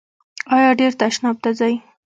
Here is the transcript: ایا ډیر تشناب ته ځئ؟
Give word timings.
ایا 0.55 0.71
ډیر 0.79 0.91
تشناب 1.01 1.35
ته 1.43 1.49
ځئ؟ 1.59 1.73